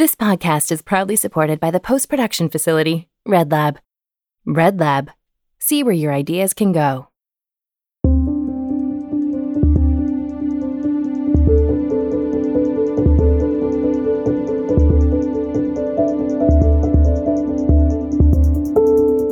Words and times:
This 0.00 0.14
podcast 0.14 0.72
is 0.72 0.80
proudly 0.80 1.14
supported 1.14 1.60
by 1.60 1.70
the 1.70 1.78
post 1.78 2.08
production 2.08 2.48
facility, 2.48 3.10
Red 3.26 3.52
Lab. 3.52 3.80
Red 4.46 4.80
Lab. 4.80 5.10
See 5.58 5.82
where 5.82 5.92
your 5.92 6.10
ideas 6.10 6.54
can 6.54 6.72
go. 6.72 7.08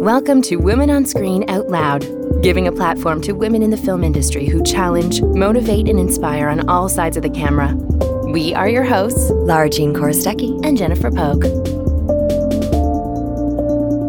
Welcome 0.02 0.42
to 0.42 0.56
Women 0.56 0.90
on 0.90 1.06
Screen 1.06 1.48
Out 1.48 1.70
Loud, 1.70 2.42
giving 2.42 2.66
a 2.66 2.72
platform 2.72 3.22
to 3.22 3.32
women 3.32 3.62
in 3.62 3.70
the 3.70 3.78
film 3.78 4.04
industry 4.04 4.44
who 4.44 4.62
challenge, 4.62 5.22
motivate, 5.22 5.88
and 5.88 5.98
inspire 5.98 6.50
on 6.50 6.68
all 6.68 6.90
sides 6.90 7.16
of 7.16 7.22
the 7.22 7.30
camera. 7.30 7.74
We 8.28 8.52
are 8.52 8.68
your 8.68 8.84
hosts, 8.84 9.30
Lara 9.30 9.70
Jean 9.70 9.94
Korostecki 9.94 10.62
and 10.62 10.76
Jennifer 10.76 11.10
Pogue. 11.10 11.46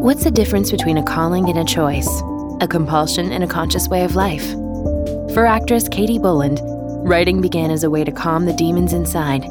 What's 0.04 0.26
the 0.26 0.32
difference 0.32 0.72
between 0.72 0.98
a 0.98 1.04
calling 1.04 1.48
and 1.48 1.58
a 1.58 1.64
choice? 1.64 2.10
A 2.60 2.68
compulsion 2.68 3.32
and 3.32 3.46
a 3.46 3.48
conscious 3.48 3.88
way 3.88 4.04
of 4.04 4.18
life? 4.18 4.46
For 5.34 5.46
actress 5.46 5.88
Katie 5.88 6.20
Boland, 6.20 6.60
writing 7.08 7.40
began 7.40 7.72
as 7.72 7.86
a 7.86 7.90
way 7.90 8.04
to 8.04 8.12
calm 8.12 8.46
the 8.46 8.52
demons 8.52 8.92
inside, 8.92 9.44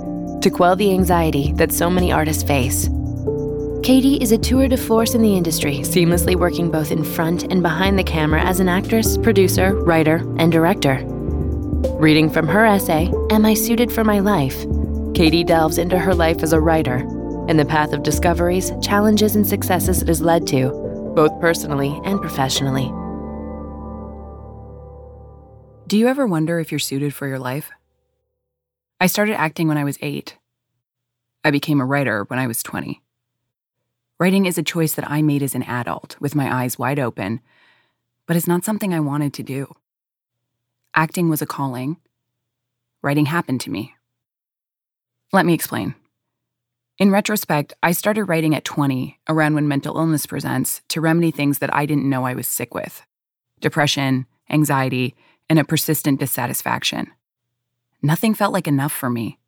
to 0.42 0.50
quell 0.50 0.76
the 0.76 0.92
anxiety 0.92 1.54
that 1.54 1.72
so 1.72 1.88
many 1.88 2.12
artists 2.12 2.42
face. 2.42 2.90
Katie 3.82 4.16
is 4.20 4.32
a 4.32 4.38
tour 4.38 4.68
de 4.68 4.76
force 4.76 5.14
in 5.14 5.22
the 5.22 5.34
industry, 5.34 5.78
seamlessly 5.78 6.36
working 6.36 6.70
both 6.70 6.92
in 6.92 7.04
front 7.04 7.44
and 7.44 7.62
behind 7.62 7.98
the 7.98 8.04
camera 8.04 8.42
as 8.42 8.60
an 8.60 8.68
actress, 8.68 9.16
producer, 9.16 9.74
writer, 9.76 10.16
and 10.36 10.52
director. 10.52 11.02
Reading 11.78 12.28
from 12.28 12.48
her 12.48 12.66
essay, 12.66 13.08
Am 13.30 13.44
I 13.44 13.54
Suited 13.54 13.92
for 13.92 14.02
My 14.02 14.18
Life? 14.18 14.66
Katie 15.14 15.44
delves 15.44 15.78
into 15.78 15.96
her 15.96 16.12
life 16.12 16.42
as 16.42 16.52
a 16.52 16.60
writer 16.60 16.96
and 17.48 17.56
the 17.56 17.64
path 17.64 17.92
of 17.92 18.02
discoveries, 18.02 18.72
challenges, 18.82 19.36
and 19.36 19.46
successes 19.46 20.02
it 20.02 20.08
has 20.08 20.20
led 20.20 20.44
to, 20.48 20.70
both 21.14 21.40
personally 21.40 22.00
and 22.04 22.20
professionally. 22.20 22.86
Do 25.86 25.96
you 25.96 26.08
ever 26.08 26.26
wonder 26.26 26.58
if 26.58 26.72
you're 26.72 26.80
suited 26.80 27.14
for 27.14 27.28
your 27.28 27.38
life? 27.38 27.70
I 29.00 29.06
started 29.06 29.38
acting 29.38 29.68
when 29.68 29.78
I 29.78 29.84
was 29.84 29.98
eight. 30.02 30.36
I 31.44 31.52
became 31.52 31.80
a 31.80 31.86
writer 31.86 32.24
when 32.24 32.40
I 32.40 32.48
was 32.48 32.64
20. 32.64 33.00
Writing 34.18 34.46
is 34.46 34.58
a 34.58 34.64
choice 34.64 34.94
that 34.94 35.08
I 35.08 35.22
made 35.22 35.44
as 35.44 35.54
an 35.54 35.62
adult, 35.62 36.16
with 36.18 36.34
my 36.34 36.52
eyes 36.52 36.76
wide 36.76 36.98
open, 36.98 37.40
but 38.26 38.36
it's 38.36 38.48
not 38.48 38.64
something 38.64 38.92
I 38.92 38.98
wanted 38.98 39.32
to 39.34 39.44
do. 39.44 39.76
Acting 40.98 41.28
was 41.28 41.40
a 41.40 41.46
calling. 41.46 41.96
Writing 43.02 43.26
happened 43.26 43.60
to 43.60 43.70
me. 43.70 43.94
Let 45.32 45.46
me 45.46 45.54
explain. 45.54 45.94
In 46.98 47.12
retrospect, 47.12 47.72
I 47.84 47.92
started 47.92 48.24
writing 48.24 48.52
at 48.56 48.64
20, 48.64 49.16
around 49.28 49.54
when 49.54 49.68
mental 49.68 49.96
illness 49.96 50.26
presents, 50.26 50.82
to 50.88 51.00
remedy 51.00 51.30
things 51.30 51.60
that 51.60 51.72
I 51.72 51.86
didn't 51.86 52.10
know 52.10 52.24
I 52.24 52.34
was 52.34 52.48
sick 52.48 52.74
with 52.74 53.00
depression, 53.60 54.26
anxiety, 54.50 55.14
and 55.48 55.60
a 55.60 55.64
persistent 55.64 56.18
dissatisfaction. 56.18 57.12
Nothing 58.02 58.34
felt 58.34 58.52
like 58.52 58.66
enough 58.66 58.92
for 58.92 59.08
me. 59.08 59.38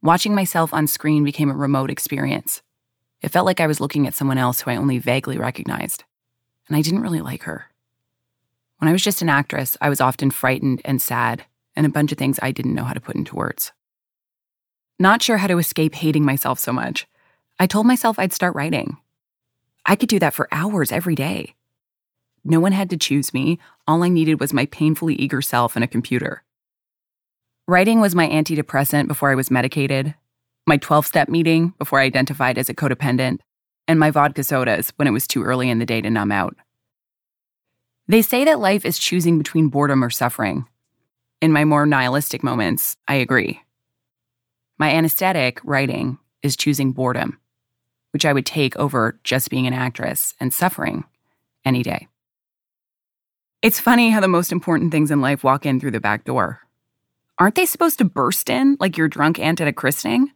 Watching 0.00 0.34
myself 0.34 0.72
on 0.72 0.86
screen 0.86 1.24
became 1.24 1.50
a 1.50 1.54
remote 1.54 1.90
experience. 1.90 2.62
It 3.20 3.32
felt 3.32 3.44
like 3.44 3.60
I 3.60 3.66
was 3.66 3.80
looking 3.80 4.06
at 4.06 4.14
someone 4.14 4.38
else 4.38 4.62
who 4.62 4.70
I 4.70 4.76
only 4.76 4.96
vaguely 4.96 5.36
recognized, 5.36 6.04
and 6.68 6.74
I 6.74 6.80
didn't 6.80 7.02
really 7.02 7.20
like 7.20 7.42
her. 7.42 7.66
When 8.78 8.88
I 8.88 8.92
was 8.92 9.02
just 9.02 9.22
an 9.22 9.28
actress, 9.28 9.76
I 9.80 9.88
was 9.88 10.00
often 10.00 10.30
frightened 10.30 10.82
and 10.84 11.02
sad, 11.02 11.44
and 11.74 11.84
a 11.84 11.90
bunch 11.90 12.12
of 12.12 12.18
things 12.18 12.38
I 12.40 12.52
didn't 12.52 12.74
know 12.74 12.84
how 12.84 12.92
to 12.92 13.00
put 13.00 13.16
into 13.16 13.34
words. 13.34 13.72
Not 14.98 15.22
sure 15.22 15.38
how 15.38 15.48
to 15.48 15.58
escape 15.58 15.94
hating 15.94 16.24
myself 16.24 16.58
so 16.58 16.72
much, 16.72 17.06
I 17.58 17.66
told 17.66 17.86
myself 17.86 18.18
I'd 18.18 18.32
start 18.32 18.54
writing. 18.54 18.98
I 19.84 19.96
could 19.96 20.08
do 20.08 20.18
that 20.20 20.34
for 20.34 20.48
hours 20.52 20.92
every 20.92 21.14
day. 21.14 21.54
No 22.44 22.60
one 22.60 22.72
had 22.72 22.90
to 22.90 22.96
choose 22.96 23.34
me, 23.34 23.58
all 23.86 24.04
I 24.04 24.08
needed 24.08 24.38
was 24.38 24.52
my 24.52 24.66
painfully 24.66 25.14
eager 25.14 25.42
self 25.42 25.74
and 25.74 25.84
a 25.84 25.88
computer. 25.88 26.44
Writing 27.66 28.00
was 28.00 28.14
my 28.14 28.28
antidepressant 28.28 29.08
before 29.08 29.30
I 29.30 29.34
was 29.34 29.50
medicated, 29.50 30.14
my 30.66 30.76
12 30.76 31.06
step 31.06 31.28
meeting 31.28 31.74
before 31.78 32.00
I 32.00 32.04
identified 32.04 32.58
as 32.58 32.68
a 32.68 32.74
codependent, 32.74 33.40
and 33.88 33.98
my 33.98 34.10
vodka 34.10 34.44
sodas 34.44 34.92
when 34.96 35.08
it 35.08 35.12
was 35.12 35.26
too 35.26 35.42
early 35.42 35.68
in 35.68 35.78
the 35.78 35.86
day 35.86 36.00
to 36.00 36.10
numb 36.10 36.30
out. 36.30 36.56
They 38.08 38.22
say 38.22 38.44
that 38.44 38.58
life 38.58 38.86
is 38.86 38.98
choosing 38.98 39.36
between 39.36 39.68
boredom 39.68 40.02
or 40.02 40.08
suffering. 40.08 40.66
In 41.42 41.52
my 41.52 41.64
more 41.64 41.84
nihilistic 41.84 42.42
moments, 42.42 42.96
I 43.06 43.16
agree. 43.16 43.60
My 44.78 44.90
anesthetic, 44.90 45.60
writing, 45.62 46.18
is 46.42 46.56
choosing 46.56 46.92
boredom, 46.92 47.38
which 48.12 48.24
I 48.24 48.32
would 48.32 48.46
take 48.46 48.76
over 48.76 49.20
just 49.24 49.50
being 49.50 49.66
an 49.66 49.74
actress 49.74 50.34
and 50.40 50.54
suffering 50.54 51.04
any 51.64 51.82
day. 51.82 52.08
It's 53.60 53.80
funny 53.80 54.10
how 54.10 54.20
the 54.20 54.28
most 54.28 54.52
important 54.52 54.90
things 54.90 55.10
in 55.10 55.20
life 55.20 55.44
walk 55.44 55.66
in 55.66 55.78
through 55.78 55.90
the 55.90 56.00
back 56.00 56.24
door. 56.24 56.60
Aren't 57.38 57.56
they 57.56 57.66
supposed 57.66 57.98
to 57.98 58.04
burst 58.04 58.48
in 58.48 58.76
like 58.80 58.96
your 58.96 59.08
drunk 59.08 59.38
aunt 59.38 59.60
at 59.60 59.68
a 59.68 59.72
christening? 59.72 60.32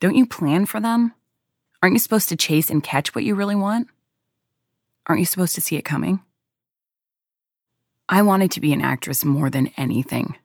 Don't 0.00 0.16
you 0.16 0.26
plan 0.26 0.66
for 0.66 0.80
them? 0.80 1.14
Aren't 1.82 1.94
you 1.94 1.98
supposed 2.00 2.30
to 2.30 2.36
chase 2.36 2.68
and 2.68 2.82
catch 2.82 3.14
what 3.14 3.24
you 3.24 3.34
really 3.34 3.54
want? 3.54 3.88
Aren't 5.06 5.20
you 5.20 5.26
supposed 5.26 5.54
to 5.54 5.60
see 5.60 5.76
it 5.76 5.84
coming? 5.84 6.20
I 8.08 8.22
wanted 8.22 8.50
to 8.52 8.60
be 8.60 8.72
an 8.72 8.82
actress 8.82 9.24
more 9.24 9.48
than 9.48 9.72
anything. 9.76 10.36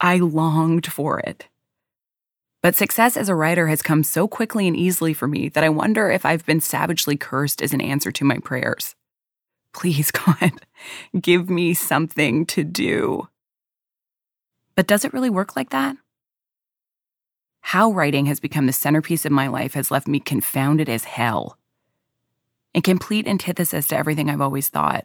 I 0.00 0.16
longed 0.18 0.90
for 0.90 1.20
it. 1.20 1.48
But 2.62 2.74
success 2.74 3.16
as 3.16 3.28
a 3.28 3.34
writer 3.34 3.68
has 3.68 3.82
come 3.82 4.02
so 4.02 4.26
quickly 4.26 4.66
and 4.66 4.76
easily 4.76 5.14
for 5.14 5.28
me 5.28 5.48
that 5.50 5.64
I 5.64 5.68
wonder 5.68 6.10
if 6.10 6.24
I've 6.24 6.46
been 6.46 6.60
savagely 6.60 7.16
cursed 7.16 7.62
as 7.62 7.72
an 7.72 7.80
answer 7.80 8.10
to 8.12 8.24
my 8.24 8.38
prayers. 8.38 8.94
Please, 9.72 10.10
God, 10.10 10.52
give 11.20 11.48
me 11.48 11.74
something 11.74 12.46
to 12.46 12.64
do. 12.64 13.28
But 14.74 14.86
does 14.86 15.04
it 15.04 15.12
really 15.12 15.30
work 15.30 15.56
like 15.56 15.70
that? 15.70 15.96
How 17.60 17.90
writing 17.90 18.26
has 18.26 18.40
become 18.40 18.66
the 18.66 18.72
centerpiece 18.72 19.26
of 19.26 19.32
my 19.32 19.48
life 19.48 19.74
has 19.74 19.90
left 19.90 20.08
me 20.08 20.20
confounded 20.20 20.88
as 20.88 21.04
hell. 21.04 21.58
In 22.72 22.82
complete 22.82 23.26
antithesis 23.26 23.88
to 23.88 23.96
everything 23.96 24.30
I've 24.30 24.40
always 24.40 24.68
thought. 24.68 25.04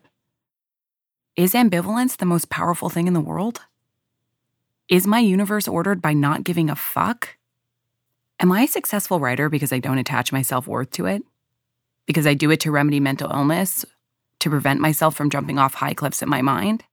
Is 1.35 1.53
ambivalence 1.53 2.17
the 2.17 2.27
most 2.27 2.51
powerful 2.51 2.89
thing 2.89 3.07
in 3.07 3.15
the 3.15 3.19
world? 3.19 3.61
Is 4.87 5.07
my 5.07 5.17
universe 5.17 5.67
ordered 5.67 5.99
by 5.99 6.13
not 6.13 6.43
giving 6.43 6.69
a 6.69 6.75
fuck? 6.75 7.37
Am 8.39 8.51
I 8.51 8.61
a 8.61 8.67
successful 8.67 9.19
writer 9.19 9.49
because 9.49 9.73
I 9.73 9.79
don't 9.79 9.97
attach 9.97 10.31
my 10.31 10.43
self 10.43 10.67
worth 10.67 10.91
to 10.91 11.07
it? 11.07 11.23
Because 12.05 12.27
I 12.27 12.35
do 12.35 12.51
it 12.51 12.59
to 12.59 12.71
remedy 12.71 12.99
mental 12.99 13.31
illness? 13.31 13.83
To 14.41 14.49
prevent 14.51 14.79
myself 14.79 15.15
from 15.15 15.31
jumping 15.31 15.57
off 15.57 15.73
high 15.73 15.95
cliffs 15.95 16.21
in 16.21 16.29
my 16.29 16.43
mind? 16.43 16.83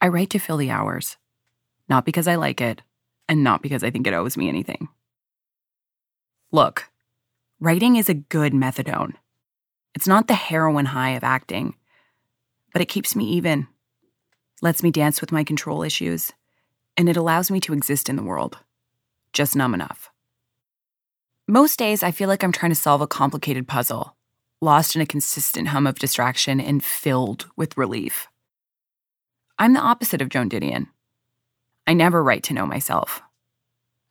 I 0.00 0.08
write 0.08 0.30
to 0.30 0.38
fill 0.38 0.56
the 0.56 0.70
hours, 0.70 1.18
not 1.90 2.06
because 2.06 2.26
I 2.26 2.36
like 2.36 2.62
it, 2.62 2.80
and 3.28 3.44
not 3.44 3.60
because 3.60 3.84
I 3.84 3.90
think 3.90 4.06
it 4.06 4.14
owes 4.14 4.38
me 4.38 4.48
anything. 4.48 4.88
Look, 6.52 6.88
writing 7.60 7.96
is 7.96 8.08
a 8.08 8.14
good 8.14 8.54
methadone. 8.54 9.12
It's 9.94 10.08
not 10.08 10.26
the 10.26 10.34
heroin 10.34 10.86
high 10.86 11.10
of 11.10 11.24
acting, 11.24 11.74
but 12.72 12.82
it 12.82 12.88
keeps 12.88 13.16
me 13.16 13.24
even, 13.24 13.68
lets 14.62 14.82
me 14.82 14.90
dance 14.90 15.20
with 15.20 15.32
my 15.32 15.44
control 15.44 15.82
issues, 15.82 16.32
and 16.96 17.08
it 17.08 17.16
allows 17.16 17.50
me 17.50 17.60
to 17.60 17.72
exist 17.72 18.08
in 18.08 18.16
the 18.16 18.22
world, 18.22 18.58
just 19.32 19.56
numb 19.56 19.74
enough. 19.74 20.10
Most 21.48 21.78
days, 21.78 22.02
I 22.02 22.10
feel 22.10 22.28
like 22.28 22.42
I'm 22.42 22.52
trying 22.52 22.72
to 22.72 22.76
solve 22.76 23.00
a 23.00 23.06
complicated 23.06 23.68
puzzle, 23.68 24.16
lost 24.60 24.96
in 24.96 25.02
a 25.02 25.06
consistent 25.06 25.68
hum 25.68 25.86
of 25.86 25.98
distraction 25.98 26.60
and 26.60 26.82
filled 26.82 27.46
with 27.56 27.76
relief. 27.76 28.28
I'm 29.58 29.72
the 29.72 29.80
opposite 29.80 30.20
of 30.20 30.28
Joan 30.28 30.48
Didion. 30.50 30.88
I 31.86 31.94
never 31.94 32.22
write 32.22 32.42
to 32.44 32.54
know 32.54 32.66
myself. 32.66 33.22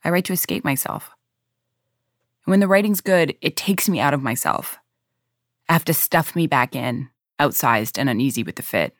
I 0.02 0.10
write 0.10 0.24
to 0.26 0.32
escape 0.32 0.64
myself. 0.64 1.10
And 2.46 2.52
when 2.52 2.60
the 2.60 2.68
writing's 2.68 3.00
good, 3.00 3.36
it 3.42 3.56
takes 3.56 3.88
me 3.88 4.00
out 4.00 4.14
of 4.14 4.22
myself. 4.22 4.78
I 5.68 5.72
have 5.72 5.84
to 5.86 5.94
stuff 5.94 6.34
me 6.34 6.46
back 6.46 6.74
in, 6.74 7.10
outsized 7.40 7.98
and 7.98 8.08
uneasy 8.08 8.42
with 8.42 8.56
the 8.56 8.62
fit. 8.62 8.94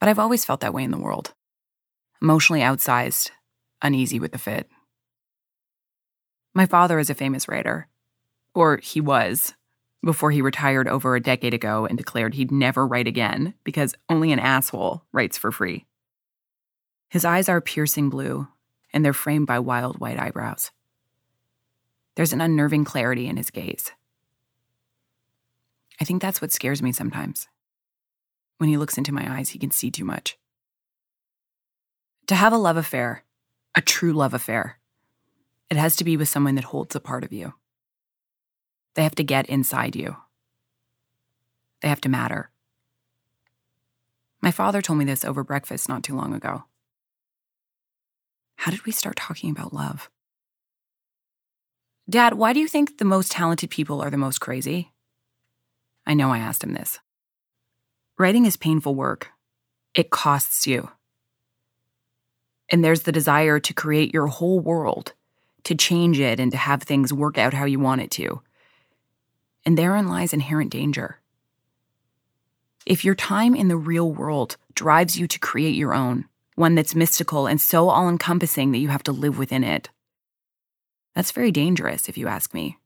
But 0.00 0.08
I've 0.08 0.18
always 0.18 0.44
felt 0.44 0.60
that 0.60 0.74
way 0.74 0.84
in 0.84 0.90
the 0.90 0.98
world 0.98 1.34
emotionally 2.22 2.62
outsized, 2.62 3.30
uneasy 3.82 4.18
with 4.18 4.32
the 4.32 4.38
fit. 4.38 4.68
My 6.54 6.64
father 6.64 6.98
is 6.98 7.10
a 7.10 7.14
famous 7.14 7.48
writer, 7.48 7.88
or 8.54 8.78
he 8.78 9.00
was, 9.00 9.54
before 10.02 10.30
he 10.30 10.40
retired 10.40 10.88
over 10.88 11.16
a 11.16 11.20
decade 11.20 11.52
ago 11.52 11.86
and 11.86 11.98
declared 11.98 12.34
he'd 12.34 12.50
never 12.50 12.86
write 12.86 13.06
again 13.06 13.54
because 13.64 13.94
only 14.08 14.32
an 14.32 14.38
asshole 14.38 15.02
writes 15.12 15.36
for 15.36 15.52
free. 15.52 15.84
His 17.10 17.24
eyes 17.24 17.48
are 17.48 17.60
piercing 17.60 18.08
blue, 18.08 18.48
and 18.92 19.04
they're 19.04 19.12
framed 19.12 19.46
by 19.46 19.58
wild 19.58 19.98
white 19.98 20.18
eyebrows. 20.18 20.70
There's 22.16 22.32
an 22.32 22.40
unnerving 22.40 22.84
clarity 22.84 23.26
in 23.26 23.36
his 23.36 23.50
gaze. 23.50 23.90
I 26.00 26.04
think 26.04 26.20
that's 26.20 26.40
what 26.40 26.52
scares 26.52 26.82
me 26.82 26.92
sometimes. 26.92 27.48
When 28.58 28.68
he 28.68 28.76
looks 28.76 28.98
into 28.98 29.12
my 29.12 29.38
eyes, 29.38 29.50
he 29.50 29.58
can 29.58 29.70
see 29.70 29.90
too 29.90 30.04
much. 30.04 30.38
To 32.28 32.34
have 32.34 32.52
a 32.52 32.58
love 32.58 32.76
affair, 32.76 33.24
a 33.74 33.82
true 33.82 34.12
love 34.12 34.34
affair, 34.34 34.78
it 35.70 35.76
has 35.76 35.96
to 35.96 36.04
be 36.04 36.16
with 36.16 36.28
someone 36.28 36.54
that 36.54 36.64
holds 36.64 36.94
a 36.94 37.00
part 37.00 37.24
of 37.24 37.32
you. 37.32 37.54
They 38.94 39.02
have 39.02 39.14
to 39.16 39.24
get 39.24 39.48
inside 39.48 39.96
you. 39.96 40.16
They 41.82 41.88
have 41.88 42.00
to 42.02 42.08
matter. 42.08 42.50
My 44.40 44.50
father 44.50 44.80
told 44.80 44.98
me 44.98 45.04
this 45.04 45.24
over 45.24 45.42
breakfast 45.42 45.88
not 45.88 46.02
too 46.02 46.14
long 46.14 46.32
ago. 46.32 46.64
How 48.56 48.70
did 48.70 48.86
we 48.86 48.92
start 48.92 49.16
talking 49.16 49.50
about 49.50 49.74
love? 49.74 50.08
Dad, 52.08 52.34
why 52.34 52.52
do 52.52 52.60
you 52.60 52.68
think 52.68 52.96
the 52.96 53.04
most 53.04 53.32
talented 53.32 53.68
people 53.70 54.00
are 54.00 54.10
the 54.10 54.16
most 54.16 54.40
crazy? 54.40 54.93
I 56.06 56.14
know 56.14 56.30
I 56.30 56.38
asked 56.38 56.62
him 56.62 56.74
this. 56.74 57.00
Writing 58.18 58.46
is 58.46 58.56
painful 58.56 58.94
work, 58.94 59.30
it 59.94 60.10
costs 60.10 60.66
you. 60.66 60.90
And 62.68 62.84
there's 62.84 63.02
the 63.02 63.12
desire 63.12 63.60
to 63.60 63.74
create 63.74 64.14
your 64.14 64.26
whole 64.26 64.60
world, 64.60 65.12
to 65.64 65.74
change 65.74 66.18
it, 66.18 66.40
and 66.40 66.50
to 66.52 66.58
have 66.58 66.82
things 66.82 67.12
work 67.12 67.38
out 67.38 67.54
how 67.54 67.64
you 67.64 67.78
want 67.78 68.00
it 68.00 68.10
to. 68.12 68.40
And 69.66 69.76
therein 69.76 70.08
lies 70.08 70.32
inherent 70.32 70.70
danger. 70.70 71.20
If 72.86 73.04
your 73.04 73.14
time 73.14 73.54
in 73.54 73.68
the 73.68 73.76
real 73.76 74.12
world 74.12 74.56
drives 74.74 75.18
you 75.18 75.26
to 75.26 75.38
create 75.38 75.74
your 75.74 75.94
own, 75.94 76.26
one 76.54 76.74
that's 76.74 76.94
mystical 76.94 77.46
and 77.46 77.60
so 77.60 77.88
all 77.88 78.08
encompassing 78.08 78.72
that 78.72 78.78
you 78.78 78.88
have 78.88 79.02
to 79.04 79.12
live 79.12 79.38
within 79.38 79.64
it, 79.64 79.90
that's 81.14 81.32
very 81.32 81.50
dangerous, 81.50 82.08
if 82.08 82.18
you 82.18 82.28
ask 82.28 82.52
me. 82.52 82.76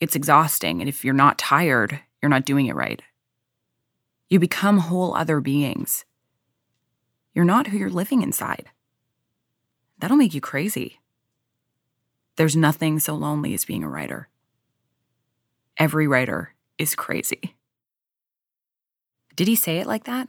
It's 0.00 0.16
exhausting, 0.16 0.80
and 0.80 0.88
if 0.88 1.04
you're 1.04 1.14
not 1.14 1.38
tired, 1.38 2.00
you're 2.20 2.30
not 2.30 2.44
doing 2.44 2.66
it 2.66 2.74
right. 2.74 3.00
You 4.28 4.38
become 4.38 4.78
whole 4.78 5.14
other 5.14 5.40
beings. 5.40 6.04
You're 7.34 7.44
not 7.44 7.68
who 7.68 7.78
you're 7.78 7.90
living 7.90 8.22
inside. 8.22 8.70
That'll 9.98 10.16
make 10.16 10.34
you 10.34 10.40
crazy. 10.40 11.00
There's 12.36 12.56
nothing 12.56 12.98
so 12.98 13.14
lonely 13.14 13.54
as 13.54 13.64
being 13.64 13.82
a 13.82 13.88
writer. 13.88 14.28
Every 15.78 16.06
writer 16.06 16.54
is 16.78 16.94
crazy. 16.94 17.54
Did 19.34 19.48
he 19.48 19.56
say 19.56 19.78
it 19.78 19.86
like 19.86 20.04
that? 20.04 20.28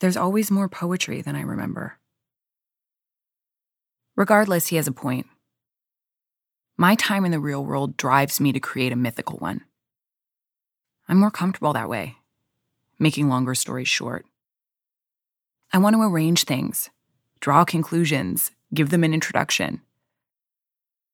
There's 0.00 0.16
always 0.16 0.50
more 0.50 0.68
poetry 0.68 1.22
than 1.22 1.36
I 1.36 1.42
remember. 1.42 1.98
Regardless, 4.16 4.68
he 4.68 4.76
has 4.76 4.86
a 4.86 4.92
point. 4.92 5.26
My 6.80 6.94
time 6.94 7.26
in 7.26 7.30
the 7.30 7.38
real 7.38 7.62
world 7.62 7.98
drives 7.98 8.40
me 8.40 8.52
to 8.52 8.58
create 8.58 8.90
a 8.90 8.96
mythical 8.96 9.36
one. 9.36 9.60
I'm 11.06 11.18
more 11.18 11.30
comfortable 11.30 11.74
that 11.74 11.90
way, 11.90 12.16
making 12.98 13.28
longer 13.28 13.54
stories 13.54 13.86
short. 13.86 14.24
I 15.74 15.76
want 15.76 15.94
to 15.94 16.00
arrange 16.00 16.44
things, 16.44 16.88
draw 17.40 17.66
conclusions, 17.66 18.50
give 18.72 18.88
them 18.88 19.04
an 19.04 19.12
introduction. 19.12 19.82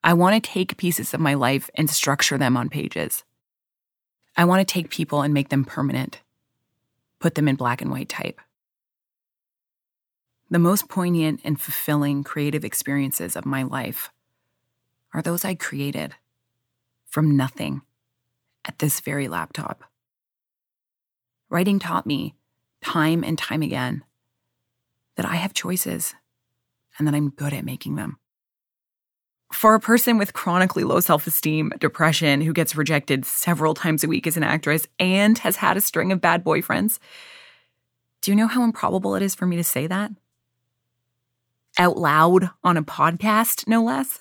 I 0.04 0.12
want 0.12 0.40
to 0.40 0.50
take 0.50 0.76
pieces 0.76 1.12
of 1.12 1.18
my 1.18 1.34
life 1.34 1.68
and 1.74 1.90
structure 1.90 2.38
them 2.38 2.56
on 2.56 2.68
pages. 2.68 3.24
I 4.36 4.44
want 4.44 4.60
to 4.60 4.72
take 4.72 4.88
people 4.88 5.22
and 5.22 5.34
make 5.34 5.48
them 5.48 5.64
permanent 5.64 6.20
put 7.18 7.34
them 7.34 7.48
in 7.48 7.56
black 7.56 7.82
and 7.82 7.90
white 7.90 8.08
type. 8.08 8.40
The 10.48 10.60
most 10.60 10.88
poignant 10.88 11.40
and 11.42 11.60
fulfilling 11.60 12.22
creative 12.22 12.64
experiences 12.64 13.34
of 13.34 13.44
my 13.44 13.64
life 13.64 14.12
are 15.14 15.22
those 15.22 15.44
I 15.44 15.54
created 15.54 16.14
from 17.06 17.36
nothing 17.36 17.82
at 18.64 18.78
this 18.78 19.00
very 19.00 19.28
laptop. 19.28 19.84
Writing 21.48 21.78
taught 21.78 22.06
me, 22.06 22.34
time 22.82 23.22
and 23.24 23.38
time 23.38 23.62
again, 23.62 24.04
that 25.16 25.26
I 25.26 25.36
have 25.36 25.54
choices 25.54 26.14
and 26.98 27.06
that 27.06 27.14
I'm 27.14 27.30
good 27.30 27.52
at 27.52 27.64
making 27.64 27.96
them. 27.96 28.18
For 29.52 29.74
a 29.74 29.80
person 29.80 30.18
with 30.18 30.32
chronically 30.32 30.84
low 30.84 31.00
self 31.00 31.26
esteem, 31.26 31.72
depression, 31.78 32.40
who 32.40 32.52
gets 32.52 32.76
rejected 32.76 33.24
several 33.24 33.74
times 33.74 34.02
a 34.02 34.08
week 34.08 34.26
as 34.26 34.36
an 34.36 34.42
actress 34.42 34.86
and 34.98 35.38
has 35.38 35.56
had 35.56 35.76
a 35.76 35.80
string 35.80 36.10
of 36.12 36.20
bad 36.20 36.44
boyfriends, 36.44 36.98
do 38.20 38.32
you 38.32 38.36
know 38.36 38.48
how 38.48 38.64
improbable 38.64 39.14
it 39.14 39.22
is 39.22 39.34
for 39.34 39.46
me 39.46 39.56
to 39.56 39.64
say 39.64 39.86
that? 39.86 40.10
Out 41.78 41.96
loud 41.96 42.50
on 42.64 42.76
a 42.76 42.82
podcast, 42.82 43.68
no 43.68 43.84
less? 43.84 44.18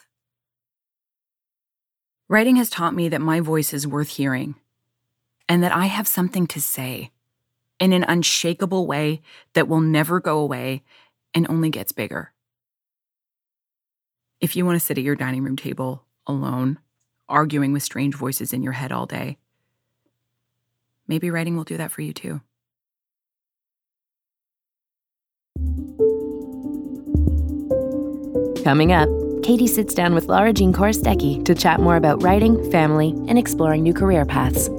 Writing 2.27 2.55
has 2.55 2.71
taught 2.71 2.95
me 2.95 3.07
that 3.09 3.21
my 3.21 3.39
voice 3.39 3.71
is 3.71 3.85
worth 3.85 4.09
hearing 4.09 4.55
and 5.47 5.61
that 5.61 5.71
I 5.71 5.85
have 5.85 6.07
something 6.07 6.47
to 6.47 6.61
say 6.61 7.11
in 7.79 7.93
an 7.93 8.03
unshakable 8.03 8.87
way 8.87 9.21
that 9.53 9.67
will 9.67 9.81
never 9.81 10.19
go 10.19 10.39
away 10.39 10.81
and 11.35 11.45
only 11.49 11.69
gets 11.69 11.91
bigger. 11.91 12.31
If 14.41 14.55
you 14.55 14.65
want 14.65 14.79
to 14.79 14.85
sit 14.85 14.97
at 14.97 15.03
your 15.03 15.15
dining 15.15 15.43
room 15.43 15.55
table 15.55 16.03
alone, 16.25 16.79
arguing 17.29 17.73
with 17.73 17.83
strange 17.83 18.15
voices 18.15 18.53
in 18.53 18.63
your 18.63 18.73
head 18.73 18.91
all 18.91 19.05
day, 19.05 19.37
maybe 21.07 21.29
writing 21.29 21.55
will 21.55 21.63
do 21.63 21.77
that 21.77 21.91
for 21.91 22.01
you 22.01 22.13
too. 22.13 22.41
Coming 28.63 28.91
up, 28.91 29.09
Katie 29.45 29.67
sits 29.67 29.93
down 29.93 30.15
with 30.15 30.25
Lara 30.25 30.51
Jean 30.51 30.73
Korostecki 30.73 31.45
to 31.45 31.53
chat 31.53 31.79
more 31.79 31.97
about 31.97 32.23
writing, 32.23 32.71
family, 32.71 33.09
and 33.27 33.37
exploring 33.37 33.83
new 33.83 33.93
career 33.93 34.25
paths. 34.25 34.69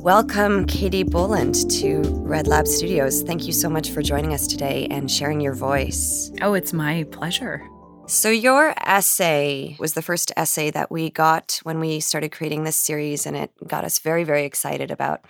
Welcome, 0.00 0.64
Katie 0.64 1.02
Boland, 1.02 1.70
to 1.72 2.00
Red 2.22 2.46
Lab 2.46 2.66
Studios. 2.66 3.22
Thank 3.22 3.46
you 3.46 3.52
so 3.52 3.68
much 3.68 3.90
for 3.90 4.00
joining 4.00 4.32
us 4.32 4.46
today 4.46 4.88
and 4.90 5.10
sharing 5.10 5.42
your 5.42 5.52
voice. 5.52 6.32
Oh, 6.40 6.54
it's 6.54 6.72
my 6.72 7.04
pleasure. 7.10 7.68
So, 8.06 8.30
your 8.30 8.72
essay 8.78 9.76
was 9.78 9.92
the 9.92 10.00
first 10.00 10.32
essay 10.34 10.70
that 10.70 10.90
we 10.90 11.10
got 11.10 11.60
when 11.64 11.80
we 11.80 12.00
started 12.00 12.32
creating 12.32 12.64
this 12.64 12.76
series, 12.76 13.26
and 13.26 13.36
it 13.36 13.50
got 13.68 13.84
us 13.84 13.98
very, 13.98 14.24
very 14.24 14.46
excited 14.46 14.90
about 14.90 15.20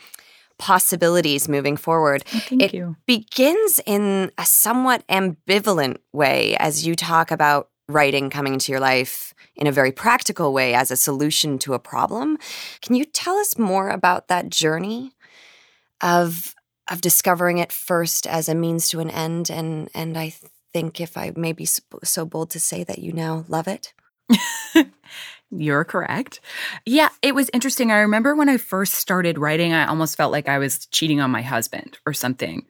possibilities 0.58 1.48
moving 1.48 1.76
forward. 1.76 2.24
Oh, 2.34 2.38
thank 2.38 2.62
it 2.62 2.74
you. 2.74 2.96
begins 3.06 3.80
in 3.86 4.30
a 4.38 4.44
somewhat 4.44 5.06
ambivalent 5.08 5.98
way 6.12 6.56
as 6.56 6.86
you 6.86 6.94
talk 6.94 7.30
about 7.30 7.70
writing 7.88 8.30
coming 8.30 8.54
into 8.54 8.72
your 8.72 8.80
life 8.80 9.34
in 9.56 9.66
a 9.66 9.72
very 9.72 9.92
practical 9.92 10.52
way 10.52 10.74
as 10.74 10.90
a 10.90 10.96
solution 10.96 11.58
to 11.58 11.74
a 11.74 11.78
problem. 11.78 12.38
Can 12.80 12.94
you 12.94 13.04
tell 13.04 13.36
us 13.36 13.58
more 13.58 13.90
about 13.90 14.28
that 14.28 14.48
journey 14.48 15.12
of 16.00 16.54
of 16.90 17.00
discovering 17.00 17.58
it 17.58 17.72
first 17.72 18.26
as 18.26 18.48
a 18.48 18.54
means 18.54 18.88
to 18.88 19.00
an 19.00 19.10
end 19.10 19.50
and 19.50 19.88
and 19.94 20.18
I 20.18 20.34
think 20.72 21.00
if 21.00 21.16
I 21.16 21.32
may 21.36 21.52
be 21.52 21.66
so 21.66 22.24
bold 22.24 22.50
to 22.50 22.60
say 22.60 22.84
that 22.84 22.98
you 22.98 23.12
now 23.12 23.44
love 23.48 23.68
it? 23.68 23.92
You're 25.56 25.84
correct. 25.84 26.40
Yeah, 26.84 27.10
it 27.22 27.34
was 27.34 27.50
interesting. 27.52 27.92
I 27.92 27.98
remember 27.98 28.34
when 28.34 28.48
I 28.48 28.56
first 28.56 28.94
started 28.94 29.38
writing, 29.38 29.72
I 29.72 29.86
almost 29.86 30.16
felt 30.16 30.32
like 30.32 30.48
I 30.48 30.58
was 30.58 30.86
cheating 30.86 31.20
on 31.20 31.30
my 31.30 31.42
husband 31.42 31.98
or 32.06 32.12
something. 32.12 32.66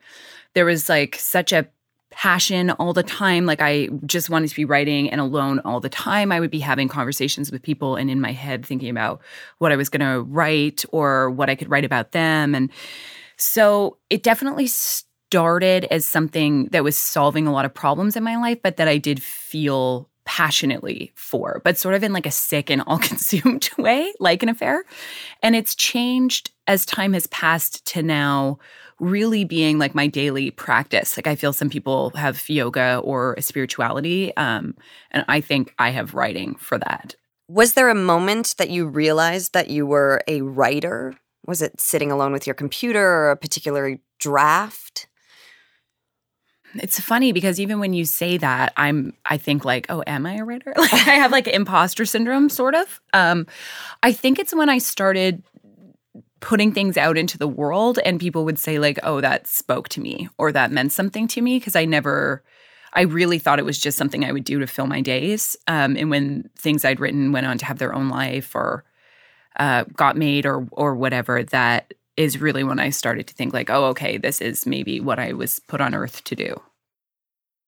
There 0.55 0.65
was 0.65 0.89
like 0.89 1.17
such 1.17 1.53
a 1.53 1.67
passion 2.11 2.71
all 2.73 2.93
the 2.93 3.03
time. 3.03 3.47
Like 3.47 3.61
I 3.61 3.89
just 4.07 4.31
wanted 4.31 4.49
to 4.51 4.57
be 4.57 4.65
writing 4.65 5.11
and 5.11 5.21
alone 5.21 5.61
all 5.65 5.81
the 5.81 5.89
time. 5.89 6.31
I 6.31 6.41
would 6.41 6.51
be 6.51 6.61
having 6.61 6.89
conversations 6.89 7.51
with 7.51 7.63
people 7.63 7.97
and 7.97 8.11
in 8.11 8.21
my 8.21 8.33
head 8.33 8.65
thinking 8.65 8.91
about 8.91 9.21
what 9.59 9.73
I 9.73 9.77
was 9.77 9.89
going 9.89 10.01
to 10.01 10.23
write 10.23 10.85
or 10.93 11.31
what 11.31 11.51
I 11.51 11.57
could 11.57 11.71
write 11.71 11.85
about 11.85 12.13
them. 12.13 12.55
And 12.55 12.71
so 13.37 13.99
it 14.11 14.23
definitely 14.23 14.69
started 14.69 15.87
as 15.91 16.05
something 16.05 16.67
that 16.67 16.85
was 16.85 16.97
solving 16.97 17.47
a 17.49 17.53
lot 17.53 17.65
of 17.65 17.75
problems 17.75 18.17
in 18.17 18.23
my 18.23 18.37
life, 18.37 18.59
but 18.63 18.77
that 18.77 18.87
I 18.87 18.99
did 18.99 19.21
feel 19.21 20.09
passionately 20.25 21.13
for, 21.15 21.61
but 21.65 21.79
sort 21.79 21.95
of 21.95 22.03
in 22.03 22.13
like 22.13 22.27
a 22.27 22.31
sick 22.31 22.71
and 22.71 22.83
all 22.87 22.99
consumed 22.99 23.69
way, 23.79 24.13
like 24.21 24.43
an 24.43 24.49
affair. 24.49 24.85
And 25.43 25.55
it's 25.55 25.75
changed 25.75 26.51
as 26.67 26.87
time 26.87 27.13
has 27.13 27.27
passed 27.29 27.85
to 27.87 28.03
now 28.03 28.59
really 29.01 29.45
being 29.45 29.79
like 29.79 29.95
my 29.95 30.07
daily 30.07 30.51
practice. 30.51 31.17
Like 31.17 31.27
I 31.27 31.35
feel 31.35 31.53
some 31.53 31.71
people 31.71 32.11
have 32.11 32.49
yoga 32.49 32.99
or 33.03 33.37
spirituality. 33.41 34.35
Um, 34.37 34.77
and 35.11 35.25
I 35.29 35.41
think 35.41 35.75
I 35.79 35.91
have 35.91 36.15
writing 36.15 36.55
for 36.57 36.79
that. 36.79 37.17
Was 37.49 37.75
there 37.75 37.91
a 37.91 37.95
moment 37.95 38.55
that 38.59 38.71
you 38.71 38.87
realized 38.87 39.53
that 39.53 39.69
you 39.69 39.87
were 39.87 40.23
a 40.27 40.41
writer? 40.41 41.15
Was 41.47 41.61
it 41.61 41.81
sitting 41.81 42.11
alone 42.11 42.33
with 42.33 42.47
your 42.47 42.55
computer 42.55 43.05
or 43.05 43.31
a 43.31 43.37
particular 43.37 43.99
draft? 44.19 45.09
It's 46.77 47.01
funny 47.01 47.33
because 47.33 47.61
even 47.61 47.79
when 47.79 47.93
you 47.93 48.05
say 48.05 48.37
that, 48.39 48.73
I'm 48.77 49.15
I 49.25 49.37
think 49.37 49.65
like, 49.65 49.87
oh, 49.89 50.03
am 50.07 50.27
I 50.27 50.35
a 50.35 50.45
writer? 50.45 50.73
Like 50.85 50.93
I 50.93 51.15
have 51.15 51.33
like 51.33 51.47
imposter 51.47 52.05
syndrome, 52.05 52.49
sort 52.49 52.75
of. 52.75 53.01
Um, 53.13 53.47
I 54.03 54.13
think 54.13 54.39
it's 54.39 54.55
when 54.55 54.69
I 54.69 54.79
started 54.79 55.43
putting 56.45 56.73
things 56.73 56.99
out 56.99 57.17
into 57.17 57.39
the 57.39 57.49
world 57.49 57.99
and 58.05 58.21
people 58.21 58.45
would 58.45 58.59
say 58.59 58.79
like 58.79 58.99
oh 59.03 59.19
that 59.19 59.47
spoke 59.47 59.89
to 59.89 59.99
me 59.99 60.29
or 60.37 60.53
that 60.53 60.71
meant 60.71 60.93
something 60.93 61.27
to 61.27 61.41
me 61.41 61.59
because 61.59 61.75
i 61.75 61.87
never 61.87 62.43
i 62.93 63.01
really 63.01 63.39
thought 63.39 63.59
it 63.59 63.65
was 63.65 63.79
just 63.79 63.97
something 63.97 64.27
i 64.27 64.31
would 64.31 64.45
do 64.45 64.59
to 64.59 64.67
fill 64.67 64.87
my 64.87 65.01
days 65.01 65.57
um, 65.69 65.97
and 65.97 66.11
when 66.11 66.51
things 66.55 66.85
i'd 66.85 67.01
written 67.01 67.33
went 67.33 67.47
on 67.47 67.57
to 67.57 67.65
have 67.65 67.79
their 67.79 67.95
own 67.95 68.11
life 68.11 68.55
or 68.55 68.85
uh, 69.59 69.85
got 69.97 70.19
made 70.19 70.45
or 70.45 70.69
or 70.73 70.95
whatever 70.95 71.43
that 71.45 71.95
is 72.17 72.41
really 72.41 72.65
when 72.65 72.79
i 72.79 72.91
started 72.91 73.27
to 73.27 73.35
think 73.35 73.53
like 73.53 73.71
oh 73.71 73.87
okay 73.87 74.17
this 74.17 74.41
is 74.41 74.67
maybe 74.67 75.01
what 75.01 75.19
i 75.19 75.33
was 75.33 75.61
put 75.69 75.81
on 75.81 75.95
earth 75.95 76.23
to 76.25 76.35
do 76.35 76.61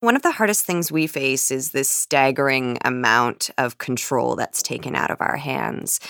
One 0.01 0.15
of 0.15 0.23
the 0.23 0.33
hardest 0.33 0.67
things 0.67 0.93
we 0.93 1.07
face 1.07 1.51
is 1.51 1.71
this 1.71 1.89
staggering 1.89 2.79
amount 2.85 3.51
of 3.57 3.79
control 3.79 4.37
that's 4.37 4.63
taken 4.63 4.95
out 4.95 5.11
of 5.11 5.21
our 5.21 5.39
hands. 5.39 6.01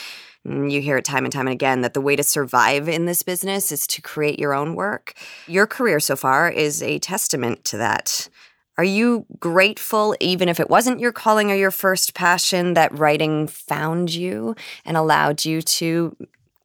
Mm, 0.46 0.70
you 0.70 0.80
hear 0.80 0.96
it 0.96 1.04
time 1.04 1.24
and 1.24 1.32
time 1.32 1.46
and 1.46 1.54
again 1.54 1.82
that 1.82 1.94
the 1.94 2.00
way 2.00 2.16
to 2.16 2.24
survive 2.24 2.88
in 2.88 3.06
this 3.06 3.22
business 3.22 3.70
is 3.70 3.86
to 3.86 4.02
create 4.02 4.40
your 4.40 4.54
own 4.54 4.74
work. 4.74 5.14
Your 5.46 5.68
career 5.68 6.00
so 6.00 6.16
far 6.16 6.50
is 6.50 6.82
a 6.82 6.98
testament 6.98 7.64
to 7.66 7.76
that. 7.78 8.28
Are 8.76 8.84
you 8.84 9.24
grateful, 9.38 10.16
even 10.20 10.48
if 10.48 10.58
it 10.58 10.68
wasn't 10.68 11.00
your 11.00 11.12
calling 11.12 11.50
or 11.50 11.54
your 11.54 11.70
first 11.70 12.12
passion, 12.12 12.74
that 12.74 12.96
writing 12.96 13.46
found 13.46 14.12
you 14.12 14.56
and 14.84 14.96
allowed 14.96 15.44
you 15.44 15.62
to 15.62 16.16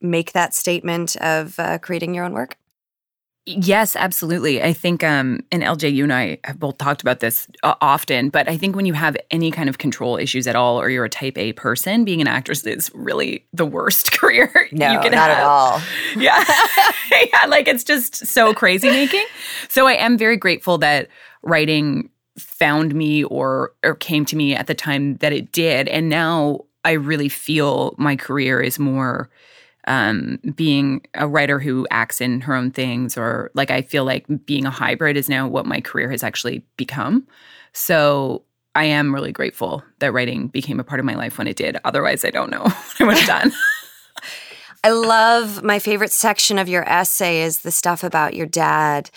make 0.02 0.34
that 0.34 0.54
statement 0.54 1.16
of 1.18 1.60
uh, 1.60 1.78
creating 1.80 2.14
your 2.14 2.26
own 2.26 2.34
work? 2.34 2.58
Yes, 3.46 3.96
absolutely. 3.96 4.62
I 4.62 4.72
think, 4.72 5.04
um, 5.04 5.40
and 5.52 5.64
LJ, 5.64 5.92
you 5.94 6.04
and 6.04 6.14
I 6.14 6.38
have 6.44 6.60
both 6.60 6.78
talked 6.78 7.02
about 7.02 7.22
this 7.22 7.48
uh, 7.64 7.74
often, 7.82 8.30
but 8.30 8.48
I 8.48 8.56
think 8.56 8.76
when 8.76 8.86
you 8.86 8.94
have 8.94 9.18
any 9.32 9.50
kind 9.50 9.68
of 9.68 9.80
control 9.80 10.16
issues 10.18 10.46
at 10.46 10.56
all, 10.56 10.80
or 10.80 10.92
you're 10.92 11.06
a 11.06 11.10
type 11.10 11.40
A 11.40 11.54
person, 11.54 12.06
being 12.06 12.22
an 12.22 12.28
actress 12.28 12.64
is 12.68 12.92
really 12.94 13.48
the 13.52 13.66
worst 13.66 14.12
career 14.20 14.70
no, 14.72 14.92
you 14.92 15.00
can 15.00 15.12
not 15.12 15.30
have. 15.30 15.40
at 15.40 15.44
all. 15.44 15.82
Yeah. 16.16 16.44
yeah. 17.12 17.48
Like 17.48 17.68
it's 17.68 17.84
just 17.84 18.28
so 18.28 18.54
crazy 18.54 18.90
making. 18.90 19.26
So 19.70 19.88
I 19.88 19.94
am 19.94 20.20
very 20.20 20.38
grateful 20.38 20.78
that 20.80 21.08
writing 21.42 22.12
found 22.38 22.94
me 22.94 23.24
or 23.24 23.74
or 23.84 23.96
came 23.96 24.24
to 24.26 24.36
me 24.36 24.56
at 24.56 24.68
the 24.68 24.76
time 24.76 25.16
that 25.18 25.34
it 25.34 25.52
did. 25.52 25.88
And 25.88 26.10
now 26.10 26.66
I 26.86 26.92
really 26.92 27.30
feel 27.30 27.96
my 27.98 28.16
career 28.16 28.62
is 28.62 28.78
more 28.78 29.32
um, 29.88 30.40
being 30.56 31.06
a 31.16 31.28
writer 31.28 31.60
who 31.60 31.88
acts 31.92 32.22
in 32.22 32.42
her 32.42 32.56
own 32.56 32.72
things, 32.72 33.18
or 33.18 33.52
like 33.54 33.72
I 33.72 33.82
feel 33.82 34.06
like 34.06 34.26
being 34.46 34.66
a 34.66 34.72
hybrid 34.72 35.18
is 35.18 35.30
now 35.30 35.48
what 35.48 35.66
my 35.66 35.82
career 35.82 36.12
has 36.12 36.24
actually 36.24 36.64
become. 36.78 37.28
So 37.74 38.44
I 38.76 38.86
am 38.86 39.14
really 39.14 39.32
grateful 39.32 39.84
that 40.00 40.14
writing 40.14 40.48
became 40.48 40.80
a 40.80 40.84
part 40.84 41.00
of 41.00 41.06
my 41.06 41.16
life 41.16 41.38
when 41.38 41.48
it 41.48 41.58
did. 41.58 41.78
Otherwise, 41.84 42.24
I 42.24 42.30
don't 42.30 42.52
know 42.52 42.64
what 42.64 43.02
I 43.02 43.04
would 43.04 43.18
have 43.18 43.28
done. 43.28 43.52
I 44.84 44.90
love 44.90 45.64
my 45.64 45.78
favorite 45.78 46.12
section 46.12 46.58
of 46.58 46.68
your 46.68 46.88
essay 46.90 47.44
is 47.44 47.60
the 47.60 47.72
stuff 47.72 48.04
about 48.04 48.34
your 48.34 48.48
dad. 48.48 49.12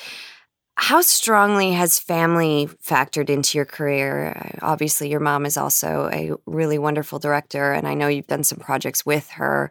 How 0.77 1.01
strongly 1.01 1.73
has 1.73 1.99
family 1.99 2.69
factored 2.85 3.31
into 3.31 3.57
your 3.57 3.65
career? 3.65 4.59
Obviously, 4.61 5.09
your 5.09 5.21
mom 5.21 5.47
is 5.47 5.57
also 5.57 6.11
a 6.13 6.33
really 6.47 6.79
wonderful 6.79 7.19
director, 7.19 7.73
and 7.73 7.87
I 7.87 7.95
know 7.95 8.09
you've 8.09 8.27
done 8.27 8.45
some 8.45 8.59
projects 8.59 9.07
with 9.07 9.31
her. 9.31 9.71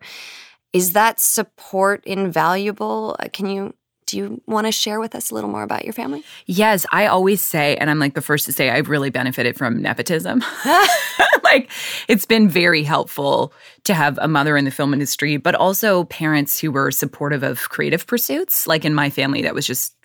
Is 0.74 0.94
that 0.94 1.20
support 1.20 2.04
invaluable? 2.06 3.16
Uh, 3.20 3.28
can 3.32 3.46
you 3.46 3.74
do 4.06 4.18
you 4.18 4.42
want 4.46 4.68
to 4.68 4.72
share 4.72 5.00
with 5.00 5.16
us 5.16 5.32
a 5.32 5.34
little 5.34 5.50
more 5.50 5.64
about 5.64 5.86
your 5.86 5.94
family? 5.94 6.24
Yes, 6.46 6.86
I 6.92 7.08
always 7.08 7.42
say, 7.42 7.78
and 7.78 7.90
I'm 7.90 8.00
like 8.00 8.14
the 8.14 8.22
first 8.22 8.46
to 8.46 8.52
say, 8.52 8.70
I've 8.70 8.90
really 8.90 9.10
benefited 9.10 9.58
from 9.58 9.82
nepotism. 9.82 10.44
like, 11.44 11.72
it's 12.08 12.26
been 12.26 12.50
very 12.50 12.84
helpful 12.84 13.54
to 13.86 13.94
have 13.94 14.20
a 14.22 14.28
mother 14.28 14.58
in 14.58 14.66
the 14.66 14.72
film 14.72 14.94
industry, 14.94 15.38
but 15.38 15.56
also 15.56 16.04
parents 16.04 16.60
who 16.60 16.72
were 16.72 16.92
supportive 16.92 17.44
of 17.44 17.70
creative 17.70 18.06
pursuits. 18.06 18.68
Like 18.68 18.86
in 18.86 18.94
my 18.94 19.10
family, 19.10 19.42
that 19.42 19.56
was 19.56 19.66
just 19.66 19.96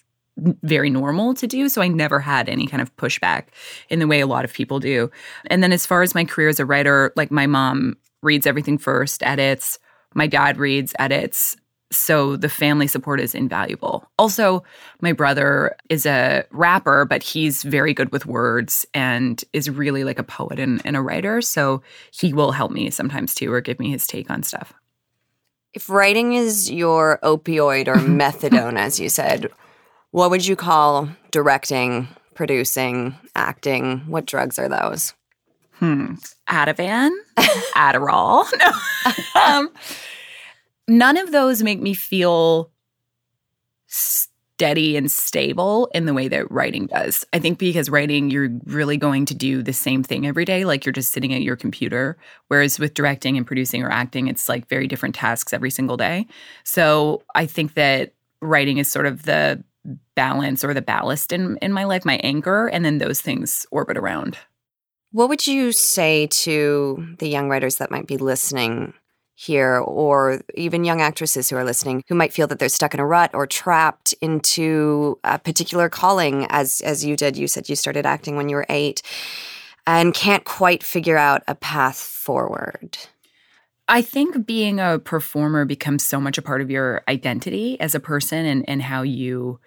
very 0.63 0.89
normal 0.89 1.35
to 1.35 1.47
do. 1.47 1.69
So 1.69 1.83
I 1.83 1.89
never 1.89 2.21
had 2.21 2.49
any 2.49 2.67
kind 2.67 2.81
of 2.81 2.95
pushback 2.97 3.47
in 3.89 3.99
the 3.99 4.07
way 4.07 4.21
a 4.21 4.27
lot 4.27 4.45
of 4.45 4.53
people 4.53 4.79
do. 4.81 5.11
And 5.47 5.63
then 5.63 5.73
as 5.73 5.85
far 5.85 6.03
as 6.03 6.15
my 6.15 6.25
career 6.25 6.49
as 6.49 6.61
a 6.61 6.65
writer, 6.65 7.13
like 7.17 7.31
my 7.31 7.47
mom 7.47 7.97
reads 8.23 8.47
everything 8.47 8.79
first, 8.79 9.23
edits, 9.23 9.79
my 10.15 10.27
dad 10.27 10.59
reads, 10.59 10.95
edits. 10.99 11.57
So 11.91 12.37
the 12.37 12.51
family 12.51 12.87
support 12.87 13.19
is 13.19 13.35
invaluable. 13.35 14.07
Also, 14.19 14.63
my 15.01 15.13
brother 15.13 15.75
is 15.89 16.05
a 16.05 16.45
rapper, 16.51 17.07
but 17.07 17.23
he's 17.23 17.63
very 17.63 17.95
good 17.95 18.13
with 18.13 18.27
words 18.27 18.85
and 18.93 19.43
is 19.55 19.71
really 19.71 20.05
like 20.05 20.19
a 20.19 20.25
poet 20.25 20.59
and, 20.59 20.83
and 20.85 20.97
a 20.97 21.01
writer. 21.01 21.41
So 21.41 21.83
he 22.11 22.35
will 22.35 22.53
help 22.53 22.73
me 22.73 22.91
sometimes 22.91 23.35
too 23.35 23.51
or 23.53 23.63
give 23.63 23.79
me 23.79 23.91
his 23.91 24.07
take 24.07 24.31
on 24.31 24.43
stuff. 24.43 24.75
If 25.73 25.89
writing 25.89 26.35
is 26.35 26.71
your 26.71 27.19
opioid 27.23 27.89
or 27.89 27.95
methadone, 27.97 28.79
as 28.79 29.01
you 29.01 29.09
said, 29.09 29.51
what 30.11 30.31
would 30.31 30.47
you 30.47 30.57
call 30.57 31.09
directing, 31.31 32.09
producing, 32.35 33.15
acting? 33.35 34.01
What 34.01 34.27
drugs 34.27 34.59
are 34.59 34.69
those? 34.69 35.15
Hmm. 35.79 36.15
Ativan, 36.49 37.11
Adderall. 37.75 38.47
No. 39.35 39.41
um, 39.41 39.71
none 40.89 41.17
of 41.17 41.33
those 41.33 41.63
make 41.63 41.81
me 41.81 41.95
feel 41.95 42.71
steady 43.87 44.97
and 44.97 45.11
stable 45.11 45.89
in 45.95 46.05
the 46.07 46.13
way 46.13 46.27
that 46.29 46.51
writing 46.51 46.87
does. 46.87 47.25
I 47.33 47.39
think 47.39 47.59
because 47.59 47.89
writing, 47.89 48.31
you're 48.31 48.51
really 48.65 48.97
going 48.97 49.25
to 49.27 49.35
do 49.35 49.63
the 49.63 49.73
same 49.73 50.03
thing 50.03 50.27
every 50.27 50.45
day, 50.45 50.65
like 50.65 50.85
you're 50.85 50.93
just 50.93 51.13
sitting 51.13 51.33
at 51.33 51.43
your 51.43 51.57
computer. 51.57 52.17
Whereas 52.49 52.79
with 52.79 52.95
directing 52.95 53.37
and 53.37 53.47
producing 53.47 53.83
or 53.85 53.91
acting, 53.91 54.27
it's 54.27 54.49
like 54.49 54.69
very 54.69 54.89
different 54.89 55.15
tasks 55.15 55.53
every 55.53 55.71
single 55.71 55.97
day. 55.97 56.27
So 56.65 57.23
I 57.37 57.47
think 57.47 57.75
that 57.75 58.15
writing 58.43 58.79
is 58.79 58.91
sort 58.91 59.07
of 59.07 59.23
the 59.23 59.63
balance 60.17 60.65
or 60.65 60.75
the 60.75 60.83
ballast 60.83 61.33
in, 61.33 61.57
in 61.63 61.73
my 61.73 61.85
life, 61.85 62.05
my 62.05 62.17
anchor, 62.17 62.67
and 62.67 62.85
then 62.85 62.99
those 62.99 63.21
things 63.21 63.65
orbit 63.71 63.97
around. 63.97 64.37
What 65.11 65.29
would 65.31 65.47
you 65.47 65.73
say 65.73 66.27
to 66.27 67.15
the 67.19 67.29
young 67.29 67.49
writers 67.49 67.77
that 67.77 67.91
might 67.91 68.07
be 68.07 68.19
listening 68.19 68.93
here, 69.35 69.79
or 69.79 70.43
even 70.55 70.85
young 70.85 71.01
actresses 71.01 71.49
who 71.49 71.57
are 71.57 71.65
listening 71.65 72.03
who 72.09 72.17
might 72.17 72.33
feel 72.33 72.49
that 72.49 72.59
they're 72.59 72.69
stuck 72.69 72.93
in 72.93 72.99
a 72.99 73.07
rut 73.07 73.31
or 73.35 73.47
trapped 73.47 74.13
into 74.21 75.17
a 75.23 75.39
particular 75.39 75.89
calling, 75.89 76.45
as 76.51 76.81
as 76.81 77.05
you 77.05 77.17
did? 77.17 77.37
You 77.37 77.47
said 77.47 77.69
you 77.69 77.77
started 77.77 78.05
acting 78.05 78.35
when 78.37 78.49
you 78.49 78.57
were 78.57 78.67
eight, 78.69 79.01
and 79.87 80.13
can't 80.13 80.45
quite 80.45 80.83
figure 80.83 81.17
out 81.17 81.45
a 81.47 81.55
path 81.55 81.97
forward. 81.97 82.99
I 83.87 84.03
think 84.03 84.45
being 84.45 84.81
a 84.81 84.99
performer 84.99 85.65
becomes 85.65 86.03
so 86.03 86.21
much 86.21 86.37
a 86.37 86.43
part 86.43 86.61
of 86.61 86.71
your 86.71 87.03
identity 87.09 87.81
as 87.81 87.95
a 87.95 88.01
person 88.01 88.45
and, 88.45 88.69
and 88.69 88.83
how 88.83 89.03
you 89.03 89.61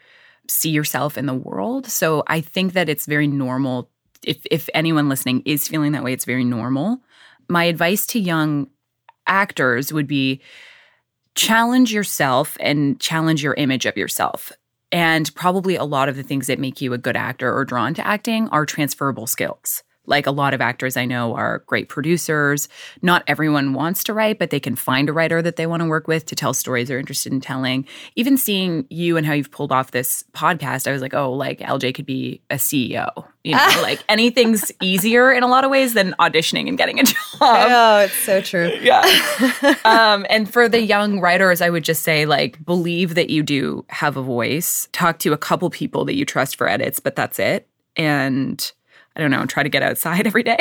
see 0.48 0.70
yourself 0.70 1.18
in 1.18 1.26
the 1.26 1.34
world. 1.34 1.88
So 1.88 2.24
I 2.28 2.42
think 2.42 2.74
that 2.74 2.90
it's 2.90 3.06
very 3.06 3.28
normal 3.28 3.90
if 4.26 4.46
if 4.50 4.70
anyone 4.74 5.10
listening 5.10 5.42
is 5.46 5.68
feeling 5.68 5.92
that 5.94 6.04
way, 6.04 6.14
it's 6.14 6.26
very 6.26 6.44
normal. 6.44 7.02
My 7.48 7.66
advice 7.66 8.06
to 8.08 8.20
young 8.20 8.68
actors 9.28 9.92
would 9.92 10.08
be 10.08 10.42
challenge 11.36 11.94
yourself 11.94 12.58
and 12.60 13.00
challenge 13.00 13.44
your 13.44 13.54
image 13.56 13.86
of 13.86 13.98
yourself. 13.98 14.52
And 14.92 15.34
probably 15.36 15.76
a 15.76 15.86
lot 15.86 16.10
of 16.10 16.18
the 16.18 16.24
things 16.24 16.48
that 16.48 16.60
make 16.60 16.82
you 16.82 16.94
a 16.94 16.98
good 16.98 17.16
actor 17.16 17.54
or 17.54 17.64
drawn 17.64 17.94
to 17.94 18.06
acting 18.06 18.50
are 18.50 18.66
transferable 18.66 19.28
skills. 19.28 19.84
Like 20.12 20.28
a 20.28 20.32
lot 20.32 20.54
of 20.54 20.62
actors 20.62 20.98
I 20.98 21.06
know 21.06 21.34
are 21.36 21.64
great 21.66 21.90
producers. 21.90 22.68
Not 23.02 23.24
everyone 23.26 23.74
wants 23.74 24.04
to 24.04 24.14
write, 24.14 24.38
but 24.38 24.50
they 24.52 24.60
can 24.60 24.76
find 24.76 25.10
a 25.10 25.14
writer 25.14 25.42
that 25.42 25.56
they 25.56 25.66
want 25.66 25.82
to 25.82 25.88
work 25.88 26.08
with 26.08 26.26
to 26.28 26.36
tell 26.36 26.54
stories 26.54 26.90
they're 26.90 27.00
interested 27.00 27.32
in 27.34 27.42
telling. 27.42 27.88
Even 28.16 28.38
seeing 28.38 28.86
you 28.90 29.18
and 29.18 29.26
how 29.26 29.34
you've 29.34 29.50
pulled 29.52 29.72
off 29.72 29.92
this 29.92 30.24
podcast, 30.34 30.86
I 30.88 30.92
was 30.92 31.02
like, 31.02 31.14
oh, 31.14 31.32
like 31.32 31.60
LJ 31.60 31.96
could 31.96 32.06
be 32.06 32.42
a 32.50 32.56
CEO. 32.56 33.26
You 33.44 33.56
know, 33.56 33.68
like 33.82 34.04
anything's 34.10 34.72
easier 34.82 35.32
in 35.32 35.44
a 35.44 35.48
lot 35.48 35.64
of 35.64 35.72
ways 35.72 35.94
than 35.94 36.14
auditioning 36.20 36.68
and 36.68 36.78
getting 36.78 37.00
a 37.00 37.04
job. 37.06 37.18
Oh, 37.42 38.00
it's 38.02 38.14
so 38.14 38.42
true. 38.42 38.70
Yeah. 38.82 39.02
um, 39.86 40.26
and 40.30 40.52
for 40.52 40.68
the 40.68 40.82
young 40.82 41.20
writers, 41.22 41.62
I 41.62 41.70
would 41.70 41.84
just 41.84 42.04
say, 42.04 42.26
like, 42.26 42.64
believe 42.66 43.16
that 43.16 43.30
you 43.30 43.44
do 43.44 43.86
have 43.90 44.18
a 44.18 44.22
voice. 44.22 44.90
Talk 44.92 45.20
to 45.20 45.34
a 45.34 45.38
couple 45.38 45.70
people 45.70 46.04
that 46.06 46.16
you 46.16 46.26
trust 46.26 46.58
for 46.58 46.68
edits, 46.68 47.00
but 47.00 47.16
that's 47.16 47.40
it. 47.40 47.68
And 47.96 48.72
I 49.16 49.22
don't 49.22 49.32
know, 49.32 49.46
try 49.46 49.64
to 49.64 49.70
get 49.70 49.84
outside 49.84 50.26
every 50.32 50.44
day. 50.44 50.58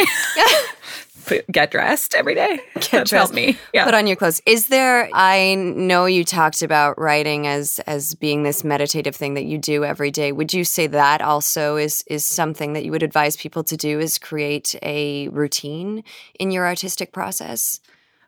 get 1.52 1.70
dressed 1.70 2.14
every 2.14 2.34
day. 2.34 2.60
Get 2.80 3.06
dressed. 3.06 3.32
me. 3.34 3.58
Yeah. 3.72 3.84
Put 3.84 3.94
on 3.94 4.06
your 4.06 4.16
clothes. 4.16 4.40
Is 4.46 4.68
there 4.68 5.08
I 5.12 5.54
know 5.54 6.06
you 6.06 6.24
talked 6.24 6.62
about 6.62 6.98
writing 6.98 7.46
as 7.46 7.78
as 7.86 8.14
being 8.14 8.42
this 8.42 8.64
meditative 8.64 9.14
thing 9.14 9.34
that 9.34 9.44
you 9.44 9.58
do 9.58 9.84
every 9.84 10.10
day. 10.10 10.32
Would 10.32 10.52
you 10.52 10.64
say 10.64 10.86
that 10.88 11.20
also 11.20 11.76
is 11.76 12.02
is 12.06 12.24
something 12.24 12.72
that 12.72 12.84
you 12.84 12.90
would 12.90 13.02
advise 13.02 13.36
people 13.36 13.62
to 13.64 13.76
do 13.76 14.00
is 14.00 14.18
create 14.18 14.74
a 14.82 15.28
routine 15.28 16.02
in 16.38 16.50
your 16.50 16.66
artistic 16.66 17.12
process? 17.12 17.80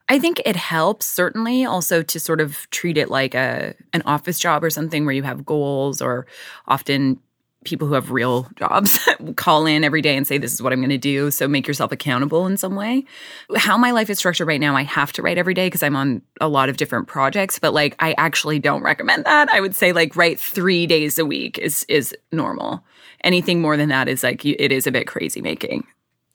I 0.09 0.19
think 0.19 0.43
it 0.45 0.57
helps 0.57 1.07
certainly 1.07 1.64
also 1.64 2.02
to 2.02 2.21
sort 2.21 2.41
of 2.41 2.69
treat 2.71 2.99
it 2.99 3.11
like 3.11 3.35
a 3.35 3.75
an 3.93 4.02
office 4.05 4.38
job 4.38 4.62
or 4.62 4.71
something 4.71 5.05
where 5.05 5.14
you 5.14 5.23
have 5.23 5.45
goals 5.47 6.02
or 6.02 6.26
often 6.67 7.19
people 7.64 7.88
who 7.88 7.95
have 7.95 8.11
real 8.11 8.49
jobs 8.57 9.09
call 9.37 9.66
in 9.66 9.85
every 9.85 10.02
day 10.02 10.16
and 10.16 10.26
say 10.26 10.38
this 10.38 10.52
is 10.52 10.62
what 10.62 10.73
i'm 10.73 10.81
going 10.81 10.90
to 10.90 10.99
do. 10.99 11.31
So 11.31 11.49
make 11.49 11.66
yourself 11.66 11.92
accountable 11.92 12.47
in 12.47 12.57
some 12.57 12.75
way. 12.75 13.04
How 13.57 13.76
my 13.76 13.90
life 13.90 14.11
is 14.11 14.19
structured 14.19 14.47
right 14.47 14.61
now 14.61 14.76
i 14.76 14.83
have 14.83 15.12
to 15.14 15.23
write 15.23 15.38
every 15.38 15.54
day 15.54 15.66
because 15.66 15.83
i'm 15.83 15.97
on 15.97 16.23
a 16.40 16.49
lot 16.49 16.69
of 16.69 16.76
different 16.76 17.09
projects 17.09 17.59
but 17.59 17.75
like 17.75 17.97
i 17.99 18.14
actually 18.19 18.59
don't 18.59 18.83
recommend 18.83 19.25
that. 19.25 19.49
I 19.50 19.61
would 19.61 19.75
say 19.75 19.92
like 19.92 20.16
write 20.16 20.38
three 20.38 20.87
days 20.87 21.19
a 21.19 21.26
week 21.26 21.59
is 21.59 21.85
is 21.88 22.14
normal. 22.31 22.85
Anything 23.25 23.61
more 23.61 23.76
than 23.76 23.88
that 23.90 24.09
is 24.09 24.23
like 24.23 24.45
it 24.45 24.73
is 24.73 24.87
a 24.87 24.92
bit 24.92 25.07
crazy 25.07 25.40
making. 25.40 25.87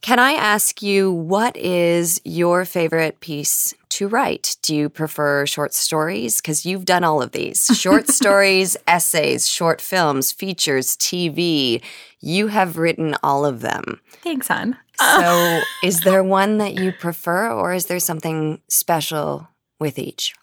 Can 0.01 0.19
i 0.19 0.33
ask 0.33 0.81
you 0.81 1.11
what 1.11 1.57
is 1.57 2.21
your 2.23 2.65
favorite 2.65 3.19
piece 3.19 3.73
to 3.97 4.07
write? 4.07 4.57
Do 4.61 4.75
you 4.75 4.89
prefer 4.89 5.47
short 5.47 5.73
stories? 5.73 6.37
Because 6.37 6.67
you've 6.67 6.85
done 6.85 7.03
all 7.03 7.19
of 7.19 7.31
these 7.31 7.65
short 7.73 8.09
stories, 8.09 8.77
essays, 8.85 9.49
short 9.49 9.81
films, 9.81 10.31
features, 10.31 10.95
TV. 10.97 11.81
You 12.19 12.47
have 12.47 12.77
written 12.77 13.15
all 13.23 13.43
of 13.43 13.61
them. 13.61 13.99
Thanks, 14.21 14.49
hon. 14.49 14.77
So, 14.99 15.61
is 15.83 16.01
there 16.01 16.23
one 16.23 16.59
that 16.59 16.75
you 16.75 16.91
prefer, 16.91 17.49
or 17.49 17.73
is 17.73 17.87
there 17.87 17.99
something 17.99 18.61
special 18.69 19.47
with 19.79 19.97
each? 19.97 20.35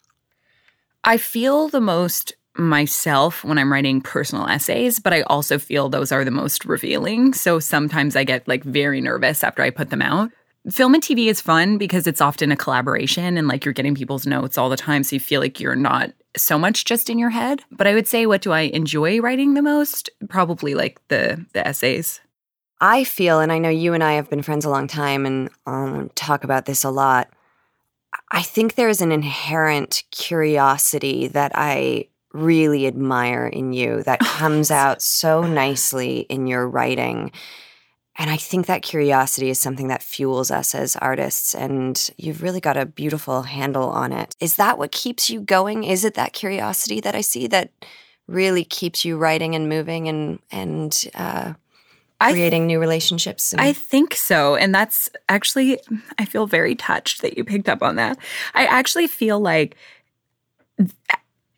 I 1.05 1.17
feel 1.17 1.69
the 1.69 1.81
most 1.81 2.35
myself 2.57 3.45
when 3.45 3.59
I'm 3.59 3.73
writing 3.73 4.01
personal 4.01 4.49
essays, 4.49 4.99
but 4.99 5.13
I 5.13 5.23
also 5.23 5.59
feel 5.61 5.89
those 5.89 6.11
are 6.11 6.25
the 6.25 6.31
most 6.33 6.65
revealing. 6.65 7.35
So 7.35 7.61
sometimes 7.61 8.17
I 8.17 8.25
get 8.25 8.49
like 8.49 8.65
very 8.65 9.01
nervous 9.01 9.45
after 9.45 9.63
I 9.63 9.71
put 9.71 9.91
them 9.91 10.03
out. 10.03 10.31
Film 10.71 10.95
and 10.95 11.03
TV 11.03 11.27
is 11.27 11.43
fun 11.43 11.77
because 11.77 12.07
it's 12.07 12.23
often 12.23 12.51
a 12.51 12.57
collaboration 12.57 13.37
and 13.37 13.49
like 13.49 13.65
you're 13.65 13.75
getting 13.75 13.95
people's 13.95 14.27
notes 14.27 14.57
all 14.57 14.71
the 14.71 14.77
time. 14.77 15.03
So 15.05 15.17
you 15.17 15.21
feel 15.21 15.41
like 15.41 15.61
you're 15.61 15.77
not 15.77 16.13
so 16.37 16.59
much 16.59 16.85
just 16.85 17.11
in 17.11 17.19
your 17.19 17.31
head. 17.31 17.63
But 17.71 17.87
I 17.87 17.95
would 17.95 18.07
say, 18.07 18.27
what 18.27 18.43
do 18.43 18.53
I 18.53 18.61
enjoy 18.61 19.21
writing 19.21 19.55
the 19.55 19.63
most? 19.63 20.09
Probably 20.29 20.75
like 20.75 21.01
the 21.09 21.45
the 21.53 21.67
essays. 21.67 22.21
I 22.81 23.05
feel, 23.05 23.41
and 23.41 23.53
I 23.53 23.59
know 23.59 23.69
you 23.69 23.95
and 23.95 24.03
I 24.03 24.15
have 24.15 24.29
been 24.29 24.43
friends 24.43 24.65
a 24.65 24.71
long 24.71 24.89
time 24.89 25.25
and 25.25 25.49
um, 25.67 26.11
talk 26.15 26.45
about 26.45 26.67
this 26.67 26.85
a 26.85 26.91
lot. 26.91 27.31
I 28.31 28.43
think 28.43 28.75
there's 28.75 29.01
an 29.01 29.13
inherent 29.13 30.03
curiosity 30.11 31.29
that 31.29 31.53
I 31.55 32.09
really 32.33 32.87
admire 32.87 33.47
in 33.47 33.73
you 33.73 34.03
that 34.03 34.21
comes 34.21 34.71
out 34.71 35.03
so 35.03 35.43
nicely 35.43 36.21
in 36.21 36.47
your 36.47 36.69
writing. 36.69 37.33
And 38.17 38.31
I 38.31 38.37
think 38.37 38.67
that 38.67 38.83
curiosity 38.83 39.51
is 39.51 39.59
something 39.61 39.89
that 39.89 40.03
fuels 40.03 40.51
us 40.51 40.75
as 40.75 40.95
artists. 40.97 41.55
And 41.55 42.11
you've 42.17 42.43
really 42.43 42.61
got 42.61 42.77
a 42.77 42.87
beautiful 42.87 43.43
handle 43.43 43.89
on 43.89 44.13
it. 44.13 44.37
Is 44.41 44.57
that 44.57 44.79
what 44.79 44.93
keeps 44.93 45.29
you 45.29 45.41
going? 45.41 45.83
Is 45.85 46.05
it 46.05 46.15
that 46.15 46.33
curiosity 46.33 47.01
that 47.01 47.15
I 47.15 47.23
see 47.23 47.47
that 47.49 47.71
really 48.29 48.65
keeps 48.65 49.05
you 49.05 49.17
writing 49.17 49.55
and 49.55 49.69
moving 49.69 50.09
and, 50.09 50.39
and, 50.53 51.05
uh, 51.15 51.55
creating 52.21 52.63
th- 52.63 52.69
new 52.69 52.79
relationships? 52.81 53.53
And- 53.53 53.61
I 53.61 53.73
think 53.73 54.15
so. 54.15 54.55
And 54.55 54.73
that's 54.73 55.11
actually, 55.29 55.81
I 56.19 56.25
feel 56.25 56.47
very 56.47 56.77
touched 56.77 57.21
that 57.23 57.37
you 57.37 57.43
picked 57.45 57.69
up 57.69 57.83
on 57.83 57.97
that. 57.97 58.17
I 58.55 58.67
actually 58.67 59.09
feel 59.09 59.41
like 59.41 59.77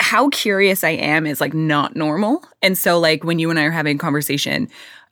how 0.00 0.28
curious 0.30 0.84
I 0.84 0.90
am 0.90 1.26
is 1.26 1.40
like 1.40 1.52
not 1.54 1.96
normal. 1.96 2.44
And 2.62 2.78
so, 2.78 2.98
like, 2.98 3.25
when 3.25 3.38
you 3.38 3.50
and 3.50 3.58
I 3.58 3.64
are 3.64 3.70
having 3.70 3.96
a 3.96 3.98
conversation, 3.98 4.68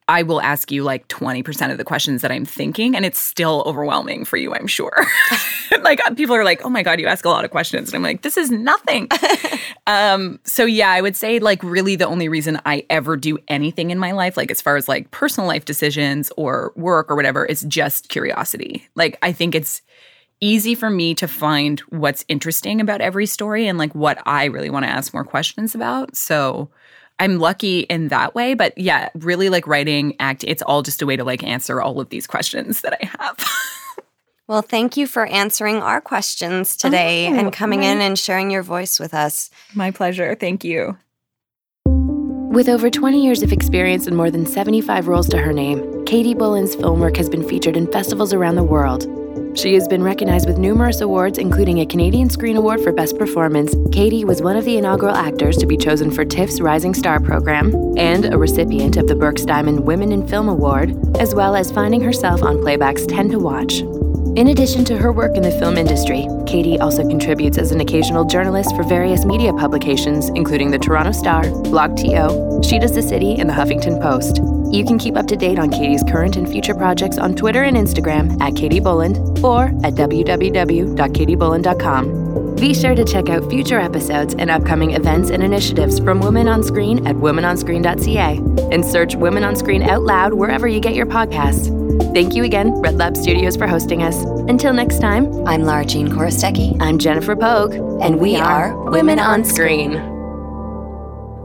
I 0.07 0.23
will 0.23 0.41
ask 0.41 0.71
you 0.71 0.83
like 0.83 1.09
20% 1.09 1.71
of 1.71 1.79
the 1.79 1.85
questions 1.85 2.21
that 2.23 2.31
I'm 2.31 2.45
thinking, 2.45 2.95
and 2.95 3.07
it's 3.07 3.19
still 3.19 3.63
overwhelming 3.65 4.27
for 4.27 4.37
you, 4.37 4.55
I'm 4.55 4.67
sure. 4.67 5.07
like, 5.83 6.01
people 6.17 6.35
are 6.35 6.45
like, 6.45 6.63
oh 6.65 6.69
my 6.69 6.83
God, 6.83 7.01
you 7.01 7.07
ask 7.07 7.25
a 7.25 7.31
lot 7.31 7.45
of 7.45 7.51
questions. 7.51 7.89
And 7.89 7.97
I'm 7.97 8.03
like, 8.03 8.21
this 8.21 8.37
is 8.37 8.51
nothing. 8.51 9.09
um, 9.87 10.41
so, 10.45 10.67
yeah, 10.67 10.91
I 10.91 11.01
would 11.01 11.17
say, 11.17 11.39
like, 11.39 11.63
really 11.63 11.97
the 11.97 12.07
only 12.07 12.29
reason 12.29 12.61
I 12.67 12.85
ever 12.91 13.17
do 13.17 13.39
anything 13.49 13.91
in 13.91 13.99
my 13.99 14.13
life, 14.13 14.37
like, 14.37 14.51
as 14.51 14.61
far 14.61 14.77
as 14.77 14.89
like 14.89 15.11
personal 15.11 15.49
life 15.49 15.65
decisions 15.65 16.31
or 16.37 16.73
work 16.77 17.11
or 17.11 17.17
whatever, 17.17 17.47
is 17.47 17.63
just 17.63 18.11
curiosity. 18.11 18.87
Like, 18.95 19.19
I 19.23 19.33
think 19.33 19.55
it's, 19.55 19.81
easy 20.41 20.75
for 20.75 20.91
me 20.91 21.15
to 21.15 21.27
find 21.27 21.81
what's 21.89 22.25
interesting 22.29 22.81
about 22.81 23.01
every 23.01 23.25
story 23.25 23.67
and 23.67 23.79
like 23.79 23.95
what 23.95 24.19
I 24.27 24.45
really 24.47 24.69
want 24.69 24.85
to 24.85 24.91
ask 24.91 25.15
more 25.15 25.25
questions 25.25 25.75
about. 25.75 26.17
So 26.17 26.69
I'm 27.19 27.39
lucky 27.39 27.81
in 27.81 28.09
that 28.09 28.35
way. 28.35 28.55
But 28.55 28.77
yeah, 28.77 29.09
really 29.15 29.49
like 29.49 29.67
writing, 29.67 30.17
act, 30.19 30.45
it's 30.45 30.63
all 30.63 30.83
just 30.83 31.03
a 31.03 31.07
way 31.07 31.17
to 31.17 31.25
like 31.25 31.43
answer 31.43 31.81
all 31.81 32.01
of 32.01 32.09
these 32.09 32.27
questions 32.27 32.81
that 32.81 32.99
I 33.01 33.07
have. 33.07 33.49
well, 34.49 34.63
thank 34.63 34.97
you 34.97 35.07
for 35.07 35.27
answering 35.27 35.77
our 35.77 36.01
questions 36.01 36.77
today 36.77 37.29
oh, 37.29 37.35
and 37.35 37.53
coming 37.53 37.81
my, 37.81 37.87
in 37.87 38.01
and 38.01 38.19
sharing 38.19 38.51
your 38.51 38.63
voice 38.63 38.99
with 38.99 39.15
us. 39.15 39.51
My 39.75 39.91
pleasure. 39.91 40.35
Thank 40.35 40.65
you. 40.65 40.99
With 41.87 42.69
over 42.69 42.89
20 42.89 43.25
years 43.25 43.43
of 43.43 43.53
experience 43.53 44.07
and 44.07 44.17
more 44.17 44.31
than 44.31 44.47
75 44.47 45.09
roles 45.09 45.29
to 45.31 45.39
her 45.39 45.53
name, 45.53 46.05
Katie 46.05 46.35
Boland's 46.35 46.77
film 46.77 47.01
work 47.01 47.17
has 47.17 47.29
been 47.29 47.47
featured 47.47 47.77
in 47.77 47.91
festivals 47.91 48.33
around 48.33 48.55
the 48.55 48.63
world 48.63 49.09
she 49.55 49.75
has 49.75 49.87
been 49.89 50.03
recognized 50.03 50.49
with 50.49 50.59
numerous 50.59 51.01
awards, 51.01 51.39
including 51.39 51.81
a 51.81 51.87
Canadian 51.87 52.29
Screen 52.29 52.57
Award 52.57 52.83
for 52.83 52.93
Best 52.93 53.19
Performance. 53.19 53.75
Katie 53.93 54.25
was 54.25 54.43
one 54.43 54.57
of 54.57 54.65
the 54.65 54.77
inaugural 54.77 55.15
actors 55.15 55.57
to 55.59 55.67
be 55.67 55.77
chosen 55.77 56.11
for 56.11 56.25
TIFF's 56.25 56.61
Rising 56.61 56.95
Star 56.95 57.21
program 57.21 57.75
and 57.97 58.27
a 58.33 58.39
recipient 58.39 58.97
of 58.97 59.07
the 59.07 59.17
Birks 59.17 59.45
Diamond 59.45 59.81
Women 59.87 60.13
in 60.13 60.27
Film 60.27 60.49
Award, 60.49 60.97
as 61.19 61.35
well 61.35 61.55
as 61.55 61.71
finding 61.71 62.01
herself 62.01 62.43
on 62.43 62.61
Playback's 62.61 63.07
10 63.07 63.31
to 63.31 63.39
Watch. 63.39 63.83
In 64.37 64.49
addition 64.49 64.85
to 64.87 64.99
her 64.99 65.13
work 65.13 65.37
in 65.37 65.45
the 65.45 65.53
film 65.53 65.79
industry, 65.79 66.27
Katie 66.45 66.77
also 66.81 67.07
contributes 67.07 67.57
as 67.57 67.71
an 67.71 67.81
occasional 67.81 68.25
journalist 68.25 68.75
for 68.75 68.83
various 68.83 69.25
media 69.25 69.53
publications, 69.53 70.29
including 70.31 70.73
the 70.73 70.79
Toronto 70.79 71.13
Star, 71.13 71.49
Blog 71.63 71.97
TO, 71.97 72.61
She 72.65 72.81
Does 72.81 72.95
the 72.95 73.03
City, 73.03 73.37
and 73.39 73.49
the 73.49 73.55
Huffington 73.55 74.03
Post. 74.03 74.41
You 74.75 74.85
can 74.85 74.99
keep 74.99 75.17
up 75.17 75.29
to 75.29 75.37
date 75.37 75.61
on 75.61 75.71
Katie's 75.71 76.03
current 76.03 76.35
and 76.35 76.49
future 76.49 76.75
projects 76.75 77.17
on 77.17 77.37
Twitter 77.37 77.63
and 77.63 77.77
Instagram 77.77 78.41
at 78.41 78.57
Katie 78.57 78.81
Boland 78.81 79.19
or 79.45 79.67
at 79.85 79.95
www.katieboland.com. 79.95 82.57
Be 82.57 82.75
sure 82.75 82.97
to 82.97 83.05
check 83.05 83.29
out 83.29 83.49
future 83.49 83.79
episodes 83.79 84.35
and 84.35 84.51
upcoming 84.51 84.95
events 84.95 85.31
and 85.31 85.45
initiatives 85.45 86.01
from 86.01 86.19
Women 86.19 86.49
on 86.49 86.65
Screen 86.65 87.07
at 87.07 87.15
womenonscreen.ca 87.15 88.39
and 88.73 88.85
search 88.85 89.15
Women 89.15 89.45
on 89.45 89.55
Screen 89.55 89.83
out 89.83 90.03
loud 90.03 90.35
wherever 90.35 90.67
you 90.67 90.81
get 90.81 90.97
your 90.97 91.07
podcasts. 91.07 91.71
Thank 92.15 92.37
you 92.37 92.45
again, 92.45 92.71
Red 92.81 92.97
Lab 92.97 93.17
Studios, 93.17 93.57
for 93.57 93.67
hosting 93.67 94.05
us. 94.05 94.23
Until 94.49 94.73
next 94.73 95.01
time, 95.01 95.45
I'm 95.49 95.65
Lara 95.65 95.85
Jean 95.85 96.07
Korostecki. 96.07 96.81
I'm 96.81 96.97
Jennifer 96.97 97.35
Pogue, 97.35 97.75
and 98.01 98.21
we 98.21 98.37
are 98.37 98.73
Women 98.89 99.19
on 99.19 99.43
Screen. 99.43 99.95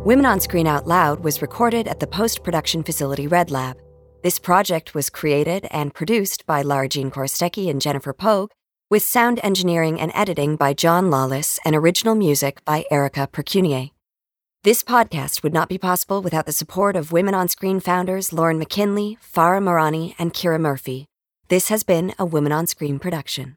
Women 0.05 0.27
on 0.27 0.39
Screen 0.39 0.67
Out 0.67 0.85
Loud 0.85 1.23
was 1.23 1.41
recorded 1.41 1.87
at 1.87 1.99
the 1.99 2.05
post 2.05 2.43
production 2.43 2.83
facility 2.83 3.25
Red 3.25 3.49
Lab. 3.49 3.77
This 4.21 4.37
project 4.37 4.93
was 4.93 5.09
created 5.09 5.67
and 5.71 5.91
produced 5.91 6.45
by 6.45 6.61
Lara 6.61 6.87
Jean 6.87 7.09
Korostecki 7.09 7.67
and 7.67 7.81
Jennifer 7.81 8.13
Pogue, 8.13 8.51
with 8.91 9.01
sound 9.01 9.39
engineering 9.41 9.99
and 9.99 10.11
editing 10.13 10.55
by 10.55 10.75
John 10.75 11.09
Lawless 11.09 11.59
and 11.65 11.75
original 11.75 12.13
music 12.13 12.63
by 12.63 12.85
Erica 12.91 13.27
Percunier. 13.31 13.87
This 14.65 14.83
podcast 14.83 15.41
would 15.41 15.53
not 15.53 15.69
be 15.69 15.77
possible 15.77 16.21
without 16.21 16.45
the 16.45 16.51
support 16.51 16.97
of 16.97 17.13
Women 17.13 17.33
on 17.33 17.47
Screen 17.47 17.79
founders 17.79 18.33
Lauren 18.33 18.59
McKinley, 18.59 19.17
Farah 19.23 19.63
Marani, 19.63 20.15
and 20.19 20.33
Kira 20.33 20.59
Murphy. 20.59 21.05
This 21.47 21.69
has 21.69 21.83
been 21.83 22.13
a 22.19 22.25
Women 22.25 22.51
on 22.51 22.67
Screen 22.67 22.99
production. 22.99 23.55